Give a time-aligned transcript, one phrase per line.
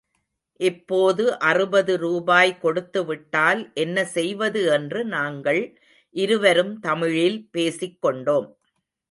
[0.59, 5.61] இப்போது அறுபது ரூபாய் கொடுத்து விட்டால் என்ன செய்வது என்று நாங்கள்
[6.15, 8.49] இருவரும் தமிழில் பேசிக் கொண்டோம்.